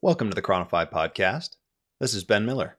[0.00, 1.56] Welcome to the ChroniFI podcast.
[2.00, 2.78] This is Ben Miller.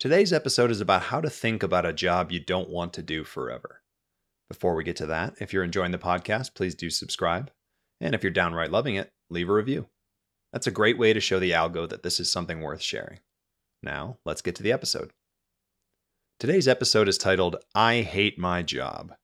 [0.00, 3.24] Today's episode is about how to think about a job you don't want to do
[3.24, 3.82] forever.
[4.48, 7.50] Before we get to that, if you're enjoying the podcast, please do subscribe.
[8.00, 9.88] And if you're downright loving it, leave a review.
[10.50, 13.18] That's a great way to show the algo that this is something worth sharing.
[13.86, 15.12] Now, let's get to the episode.
[16.40, 19.14] Today's episode is titled I Hate My Job.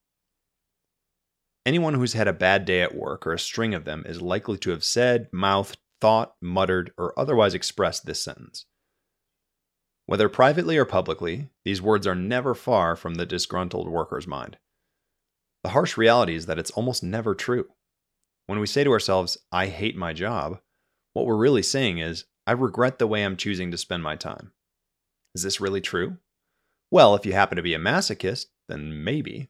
[1.67, 4.57] Anyone who's had a bad day at work or a string of them is likely
[4.59, 8.67] to have said, mouthed, thought, muttered, or otherwise expressed this sentence.
[10.07, 14.59] Whether privately or publicly, these words are never far from the disgruntled worker's mind.
[15.65, 17.67] The harsh reality is that it's almost never true.
[18.47, 20.61] When we say to ourselves, I hate my job,
[21.15, 24.53] what we're really saying is, I regret the way I'm choosing to spend my time.
[25.35, 26.19] Is this really true?
[26.91, 29.49] Well, if you happen to be a masochist, then maybe.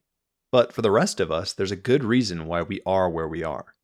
[0.51, 3.43] But for the rest of us, there's a good reason why we are where we
[3.43, 3.75] are.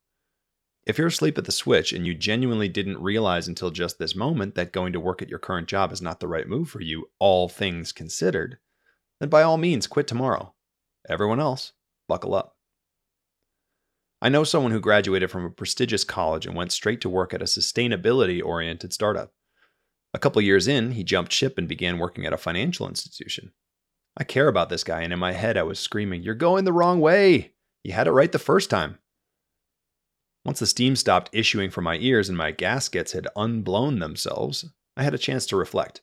[0.85, 4.55] If you're asleep at the switch and you genuinely didn't realize until just this moment
[4.55, 7.09] that going to work at your current job is not the right move for you,
[7.19, 8.59] all things considered,
[9.19, 10.53] then by all means quit tomorrow.
[11.07, 11.73] Everyone else,
[12.07, 12.55] buckle up.
[14.21, 17.41] I know someone who graduated from a prestigious college and went straight to work at
[17.41, 19.31] a sustainability oriented startup.
[20.13, 23.53] A couple years in, he jumped ship and began working at a financial institution.
[24.17, 26.73] I care about this guy, and in my head, I was screaming, You're going the
[26.73, 27.53] wrong way!
[27.83, 28.97] You had it right the first time.
[30.43, 34.65] Once the steam stopped issuing from my ears and my gaskets had unblown themselves,
[34.97, 36.01] I had a chance to reflect.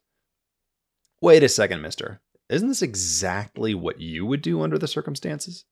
[1.20, 2.20] Wait a second, mister.
[2.48, 5.64] Isn't this exactly what you would do under the circumstances?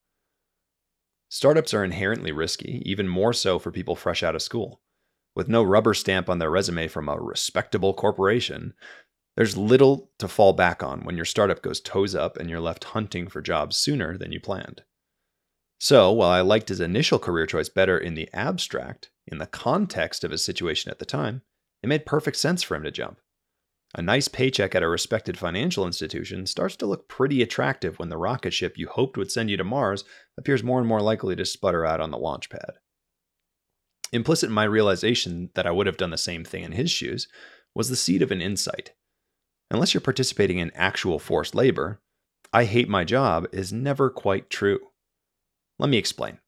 [1.35, 4.81] Startups are inherently risky, even more so for people fresh out of school.
[5.35, 8.73] With no rubber stamp on their resume from a respectable corporation,
[9.37, 12.85] there's little to fall back on when your startup goes toes up and you're left
[12.85, 14.85] hunting for jobs sooner than you planned.
[15.81, 20.23] So, while I liked his initial career choice better in the abstract, in the context
[20.23, 21.43] of his situation at the time,
[21.83, 23.19] it made perfect sense for him to jump.
[23.97, 28.17] A nice paycheck at a respected financial institution starts to look pretty attractive when the
[28.17, 30.05] rocket ship you hoped would send you to Mars
[30.37, 32.73] appears more and more likely to sputter out on the launch pad.
[34.13, 37.29] Implicit in my realization that I would have done the same thing in his shoes
[37.75, 38.93] was the seed of an insight.
[39.71, 42.01] Unless you're participating in actual forced labor,
[42.53, 44.81] I hate my job is never quite true.
[45.79, 46.39] Let me explain.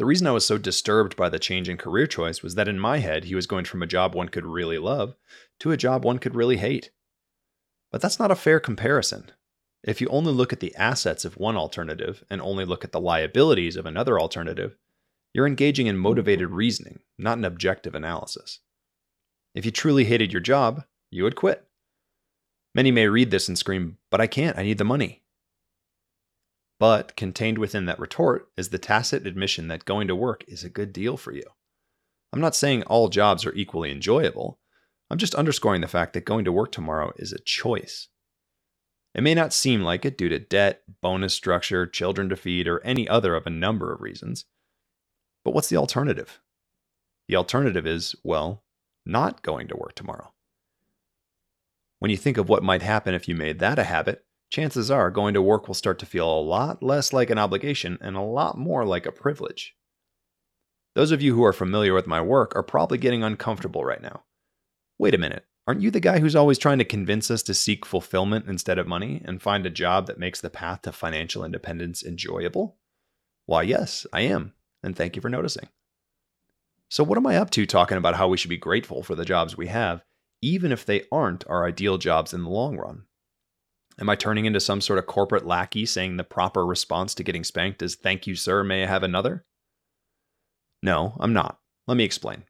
[0.00, 2.80] The reason I was so disturbed by the change in career choice was that in
[2.80, 5.14] my head, he was going from a job one could really love
[5.58, 6.90] to a job one could really hate.
[7.92, 9.30] But that's not a fair comparison.
[9.84, 12.98] If you only look at the assets of one alternative and only look at the
[12.98, 14.74] liabilities of another alternative,
[15.34, 18.60] you're engaging in motivated reasoning, not an objective analysis.
[19.54, 21.68] If you truly hated your job, you would quit.
[22.74, 25.24] Many may read this and scream, But I can't, I need the money.
[26.80, 30.70] But contained within that retort is the tacit admission that going to work is a
[30.70, 31.44] good deal for you.
[32.32, 34.58] I'm not saying all jobs are equally enjoyable.
[35.10, 38.08] I'm just underscoring the fact that going to work tomorrow is a choice.
[39.14, 42.82] It may not seem like it due to debt, bonus structure, children to feed, or
[42.82, 44.46] any other of a number of reasons.
[45.44, 46.40] But what's the alternative?
[47.28, 48.62] The alternative is, well,
[49.04, 50.32] not going to work tomorrow.
[51.98, 55.10] When you think of what might happen if you made that a habit, chances are
[55.10, 58.20] going to work will start to feel a lot less like an obligation and a
[58.20, 59.76] lot more like a privilege.
[60.94, 64.24] Those of you who are familiar with my work are probably getting uncomfortable right now.
[64.98, 67.86] Wait a minute, aren't you the guy who's always trying to convince us to seek
[67.86, 72.04] fulfillment instead of money and find a job that makes the path to financial independence
[72.04, 72.76] enjoyable?
[73.46, 74.52] Why, yes, I am,
[74.82, 75.68] and thank you for noticing.
[76.88, 79.24] So, what am I up to talking about how we should be grateful for the
[79.24, 80.02] jobs we have,
[80.42, 83.04] even if they aren't our ideal jobs in the long run?
[84.00, 87.44] Am I turning into some sort of corporate lackey saying the proper response to getting
[87.44, 89.44] spanked is, Thank you, sir, may I have another?
[90.82, 91.58] No, I'm not.
[91.86, 92.44] Let me explain.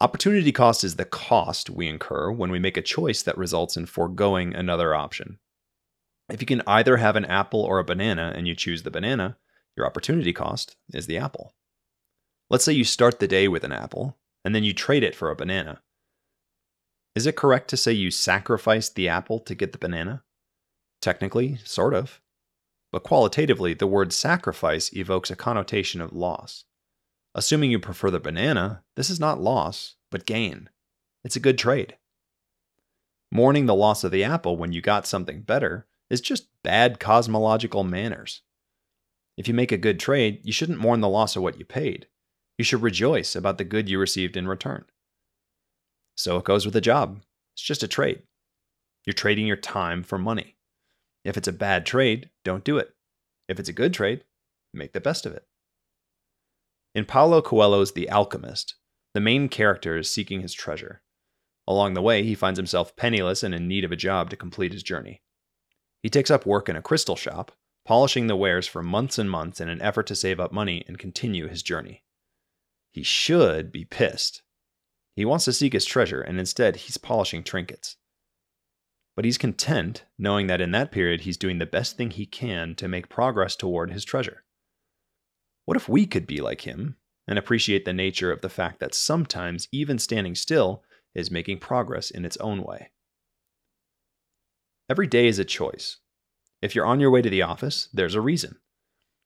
[0.00, 3.86] Opportunity cost is the cost we incur when we make a choice that results in
[3.86, 5.38] foregoing another option.
[6.28, 9.38] If you can either have an apple or a banana and you choose the banana,
[9.76, 11.54] your opportunity cost is the apple.
[12.50, 15.30] Let's say you start the day with an apple and then you trade it for
[15.30, 15.82] a banana.
[17.16, 20.22] Is it correct to say you sacrificed the apple to get the banana?
[21.00, 22.20] Technically, sort of.
[22.92, 26.64] But qualitatively, the word sacrifice evokes a connotation of loss.
[27.34, 30.68] Assuming you prefer the banana, this is not loss, but gain.
[31.24, 31.96] It's a good trade.
[33.32, 37.82] Mourning the loss of the apple when you got something better is just bad cosmological
[37.82, 38.42] manners.
[39.38, 42.08] If you make a good trade, you shouldn't mourn the loss of what you paid.
[42.58, 44.84] You should rejoice about the good you received in return.
[46.16, 47.20] So it goes with a job.
[47.54, 48.22] It's just a trade.
[49.04, 50.56] You're trading your time for money.
[51.24, 52.94] If it's a bad trade, don't do it.
[53.48, 54.24] If it's a good trade,
[54.74, 55.46] make the best of it.
[56.94, 58.74] In Paulo Coelho's The Alchemist,
[59.14, 61.02] the main character is seeking his treasure.
[61.68, 64.72] Along the way, he finds himself penniless and in need of a job to complete
[64.72, 65.22] his journey.
[66.02, 67.52] He takes up work in a crystal shop,
[67.84, 70.98] polishing the wares for months and months in an effort to save up money and
[70.98, 72.02] continue his journey.
[72.92, 74.42] He should be pissed.
[75.16, 77.96] He wants to seek his treasure, and instead, he's polishing trinkets.
[79.16, 82.74] But he's content knowing that in that period, he's doing the best thing he can
[82.74, 84.44] to make progress toward his treasure.
[85.64, 86.96] What if we could be like him
[87.26, 90.82] and appreciate the nature of the fact that sometimes even standing still
[91.14, 92.90] is making progress in its own way?
[94.90, 95.96] Every day is a choice.
[96.60, 98.58] If you're on your way to the office, there's a reason.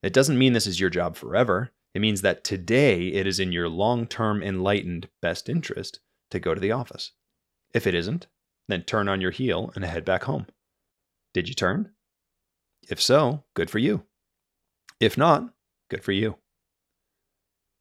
[0.05, 1.73] It doesn't mean this is your job forever.
[1.95, 6.01] It means that today it is in your long term enlightened best interest
[6.31, 7.13] to go to the office.
[7.75, 8.27] If it isn't,
[8.69, 10.47] then turn on your heel and head back home.
[11.35, 11.91] Did you turn?
[12.89, 14.05] If so, good for you.
[15.01, 15.53] If not,
[15.89, 16.37] good for you.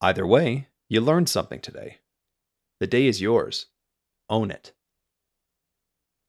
[0.01, 1.97] Either way, you learned something today.
[2.79, 3.67] The day is yours.
[4.29, 4.73] Own it.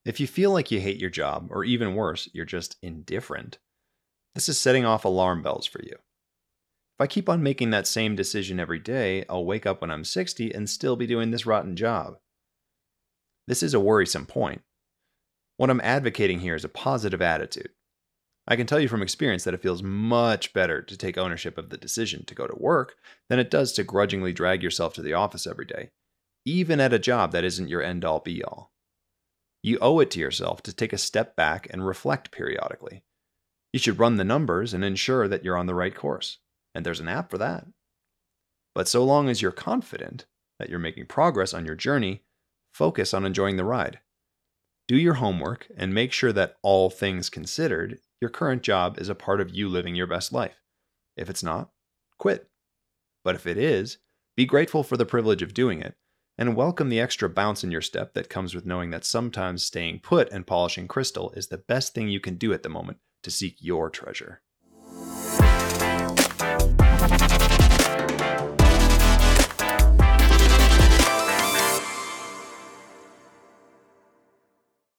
[0.05, 3.59] If you feel like you hate your job, or even worse, you're just indifferent,
[4.35, 5.97] this is setting off alarm bells for you.
[7.01, 10.05] If I keep on making that same decision every day, I'll wake up when I'm
[10.05, 12.19] 60 and still be doing this rotten job.
[13.47, 14.61] This is a worrisome point.
[15.57, 17.71] What I'm advocating here is a positive attitude.
[18.47, 21.71] I can tell you from experience that it feels much better to take ownership of
[21.71, 22.97] the decision to go to work
[23.31, 25.93] than it does to grudgingly drag yourself to the office every day,
[26.45, 28.73] even at a job that isn't your end all be all.
[29.63, 33.05] You owe it to yourself to take a step back and reflect periodically.
[33.73, 36.37] You should run the numbers and ensure that you're on the right course.
[36.75, 37.67] And there's an app for that.
[38.75, 40.27] But so long as you're confident
[40.59, 42.23] that you're making progress on your journey,
[42.73, 44.01] focus on enjoying the ride.
[44.87, 49.15] Do your homework and make sure that all things considered, your current job is a
[49.15, 50.61] part of you living your best life.
[51.17, 51.71] If it's not,
[52.19, 52.49] quit.
[53.25, 53.99] But if it is,
[54.37, 55.95] be grateful for the privilege of doing it
[56.39, 60.01] and welcome the extra bounce in your step that comes with knowing that sometimes staying
[60.01, 63.31] put and polishing crystal is the best thing you can do at the moment to
[63.31, 64.41] seek your treasure.